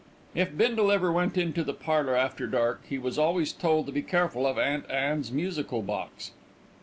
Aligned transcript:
If 0.33 0.57
Bindle 0.57 0.91
ever 0.91 1.11
went 1.11 1.37
into 1.37 1.63
the 1.63 1.75
parlour 1.75 2.15
after 2.15 2.47
dark, 2.47 2.81
he 2.89 2.97
was 2.97 3.19
always 3.19 3.53
told 3.53 3.85
to 3.85 3.91
be 3.91 4.01
careful 4.01 4.47
of 4.47 4.57
Aunt 4.57 4.89
Anne's 4.89 5.31
musical 5.31 5.83
box. 5.83 6.31